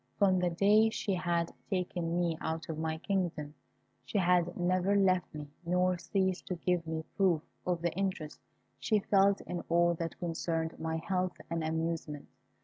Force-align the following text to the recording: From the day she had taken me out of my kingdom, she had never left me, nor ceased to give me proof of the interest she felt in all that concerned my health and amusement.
From 0.17 0.39
the 0.39 0.49
day 0.49 0.89
she 0.89 1.13
had 1.13 1.53
taken 1.69 2.17
me 2.17 2.35
out 2.41 2.69
of 2.69 2.79
my 2.79 2.97
kingdom, 2.97 3.53
she 4.03 4.17
had 4.17 4.57
never 4.57 4.95
left 4.95 5.31
me, 5.31 5.51
nor 5.63 5.99
ceased 5.99 6.47
to 6.47 6.55
give 6.55 6.87
me 6.87 7.03
proof 7.15 7.43
of 7.67 7.83
the 7.83 7.93
interest 7.93 8.39
she 8.79 8.97
felt 8.97 9.41
in 9.41 9.61
all 9.69 9.93
that 9.93 10.17
concerned 10.17 10.79
my 10.79 10.97
health 10.97 11.37
and 11.51 11.63
amusement. 11.63 12.29